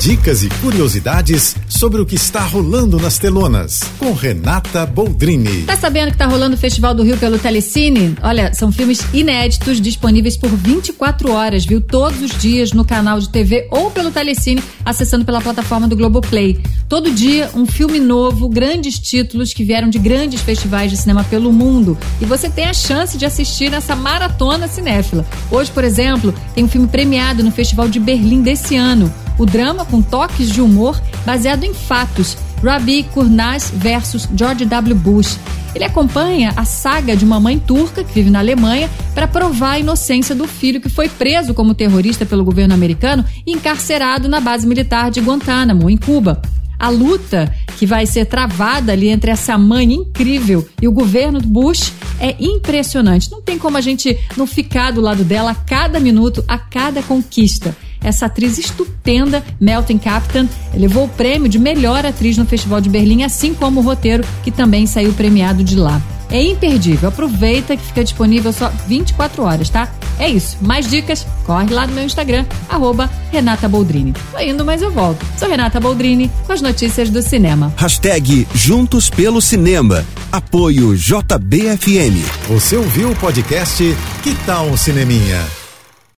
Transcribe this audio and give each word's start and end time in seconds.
Dicas 0.00 0.42
e 0.42 0.48
curiosidades 0.62 1.54
sobre 1.68 2.00
o 2.00 2.06
que 2.06 2.14
está 2.14 2.40
rolando 2.40 2.98
nas 2.98 3.18
telonas, 3.18 3.80
com 3.98 4.14
Renata 4.14 4.86
Boldrini. 4.86 5.64
Tá 5.64 5.76
sabendo 5.76 6.12
que 6.12 6.16
tá 6.16 6.24
rolando 6.24 6.56
o 6.56 6.58
Festival 6.58 6.94
do 6.94 7.02
Rio 7.02 7.18
pelo 7.18 7.38
Telecine? 7.38 8.16
Olha, 8.22 8.50
são 8.54 8.72
filmes 8.72 9.04
inéditos 9.12 9.78
disponíveis 9.78 10.38
por 10.38 10.48
24 10.48 11.30
horas, 11.30 11.66
viu? 11.66 11.82
Todos 11.82 12.22
os 12.22 12.30
dias 12.30 12.72
no 12.72 12.82
canal 12.82 13.20
de 13.20 13.28
TV 13.28 13.68
ou 13.70 13.90
pelo 13.90 14.10
Telecine, 14.10 14.62
acessando 14.86 15.26
pela 15.26 15.38
plataforma 15.38 15.86
do 15.86 15.94
Globoplay. 15.94 16.58
Todo 16.88 17.12
dia, 17.12 17.50
um 17.54 17.66
filme 17.66 18.00
novo, 18.00 18.48
grandes 18.48 18.98
títulos 18.98 19.52
que 19.52 19.62
vieram 19.62 19.90
de 19.90 19.98
grandes 19.98 20.40
festivais 20.40 20.90
de 20.90 20.96
cinema 20.96 21.24
pelo 21.24 21.52
mundo. 21.52 21.98
E 22.22 22.24
você 22.24 22.48
tem 22.48 22.64
a 22.64 22.72
chance 22.72 23.18
de 23.18 23.26
assistir 23.26 23.70
nessa 23.70 23.94
maratona 23.94 24.66
cinéfila. 24.66 25.26
Hoje, 25.50 25.70
por 25.70 25.84
exemplo, 25.84 26.34
tem 26.54 26.64
um 26.64 26.68
filme 26.68 26.88
premiado 26.88 27.44
no 27.44 27.50
Festival 27.50 27.86
de 27.86 28.00
Berlim 28.00 28.40
desse 28.40 28.76
ano 28.76 29.12
o 29.40 29.46
drama 29.46 29.86
com 29.86 30.02
toques 30.02 30.50
de 30.50 30.60
humor 30.60 31.00
baseado 31.24 31.64
em 31.64 31.72
fatos. 31.72 32.36
Rabi 32.62 33.04
Kurnaz 33.04 33.72
versus 33.74 34.28
George 34.36 34.66
W. 34.66 34.94
Bush. 34.94 35.38
Ele 35.74 35.84
acompanha 35.84 36.52
a 36.56 36.64
saga 36.66 37.16
de 37.16 37.24
uma 37.24 37.40
mãe 37.40 37.58
turca 37.58 38.04
que 38.04 38.12
vive 38.12 38.28
na 38.28 38.40
Alemanha 38.40 38.90
para 39.14 39.26
provar 39.26 39.72
a 39.72 39.78
inocência 39.78 40.34
do 40.34 40.46
filho 40.46 40.78
que 40.78 40.90
foi 40.90 41.08
preso 41.08 41.54
como 41.54 41.74
terrorista 41.74 42.26
pelo 42.26 42.44
governo 42.44 42.74
americano 42.74 43.24
e 43.46 43.52
encarcerado 43.52 44.28
na 44.28 44.40
base 44.40 44.66
militar 44.66 45.10
de 45.10 45.20
Guantánamo, 45.20 45.88
em 45.88 45.96
Cuba. 45.96 46.42
A 46.78 46.90
luta 46.90 47.50
que 47.78 47.86
vai 47.86 48.04
ser 48.04 48.26
travada 48.26 48.92
ali 48.92 49.08
entre 49.08 49.30
essa 49.30 49.56
mãe 49.56 49.90
incrível 49.90 50.68
e 50.82 50.88
o 50.88 50.92
governo 50.92 51.40
Bush 51.40 51.94
é 52.18 52.36
impressionante. 52.38 53.30
Não 53.30 53.40
tem 53.40 53.58
como 53.58 53.78
a 53.78 53.80
gente 53.80 54.18
não 54.36 54.46
ficar 54.46 54.90
do 54.90 55.00
lado 55.00 55.24
dela 55.24 55.52
a 55.52 55.54
cada 55.54 55.98
minuto, 55.98 56.44
a 56.46 56.58
cada 56.58 57.02
conquista 57.02 57.74
essa 58.02 58.26
atriz 58.26 58.58
estupenda, 58.58 59.42
Melton 59.60 59.98
Captain, 59.98 60.48
levou 60.74 61.04
o 61.04 61.08
prêmio 61.08 61.48
de 61.48 61.58
melhor 61.58 62.04
atriz 62.06 62.36
no 62.36 62.46
Festival 62.46 62.80
de 62.80 62.88
Berlim, 62.88 63.22
assim 63.22 63.54
como 63.54 63.80
o 63.80 63.82
roteiro, 63.82 64.24
que 64.42 64.50
também 64.50 64.86
saiu 64.86 65.12
premiado 65.12 65.62
de 65.62 65.76
lá. 65.76 66.00
É 66.30 66.42
imperdível. 66.42 67.08
Aproveita 67.08 67.76
que 67.76 67.82
fica 67.82 68.04
disponível 68.04 68.52
só 68.52 68.70
24 68.86 69.42
horas, 69.42 69.68
tá? 69.68 69.88
É 70.18 70.28
isso. 70.28 70.56
Mais 70.60 70.88
dicas? 70.88 71.26
Corre 71.44 71.74
lá 71.74 71.86
no 71.86 71.92
meu 71.92 72.04
Instagram, 72.04 72.46
arroba 72.68 73.10
Renata 73.32 73.68
Boldrini. 73.68 74.14
Tô 74.30 74.38
indo, 74.38 74.64
mas 74.64 74.80
eu 74.80 74.90
volto. 74.90 75.24
Sou 75.36 75.48
Renata 75.48 75.80
Boldrini 75.80 76.30
com 76.46 76.52
as 76.52 76.60
notícias 76.60 77.10
do 77.10 77.20
cinema. 77.20 77.72
Hashtag 77.76 78.46
Juntos 78.54 79.10
pelo 79.10 79.40
Cinema. 79.40 80.04
Apoio 80.30 80.96
JBFM. 80.96 82.24
Você 82.48 82.76
ouviu 82.76 83.10
o 83.10 83.16
podcast 83.16 83.82
Que 84.22 84.34
tal 84.46 84.66
um 84.66 84.76
Cineminha? 84.76 85.59